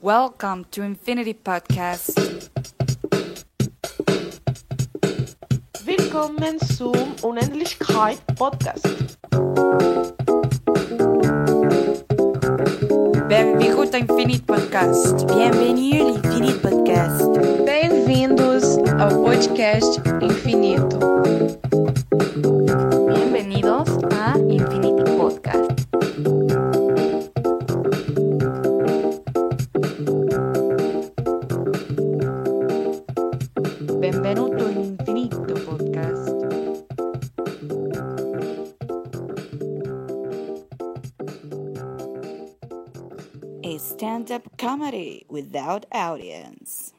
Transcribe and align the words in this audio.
Welcome 0.00 0.64
to 0.70 0.82
Infinity 0.82 1.34
Podcast. 1.34 2.50
Willkommen 5.84 6.60
zum 6.60 7.16
Unendlichkeit 7.22 8.18
Podcast. 8.36 8.86
Benvingut 13.28 13.92
ao 13.92 14.00
Infinity 14.00 14.42
Podcast. 14.46 15.26
Bienvenue 15.26 16.00
ao 16.00 16.08
Infinite 16.16 16.58
Podcast. 16.60 17.26
Bem-vindos 17.66 18.78
ao 19.00 19.10
podcast 19.24 20.00
Infinito. 20.22 20.98
Without 45.28 45.86
audience. 45.92 46.92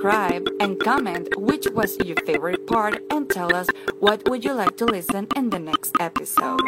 Subscribe 0.00 0.48
and 0.60 0.80
comment 0.80 1.28
which 1.36 1.66
was 1.74 1.98
your 1.98 2.16
favorite 2.24 2.66
part 2.66 3.02
and 3.10 3.28
tell 3.28 3.54
us 3.54 3.68
what 3.98 4.26
would 4.30 4.42
you 4.42 4.54
like 4.54 4.74
to 4.74 4.86
listen 4.86 5.26
in 5.36 5.50
the 5.50 5.58
next 5.58 5.94
episode. 6.00 6.60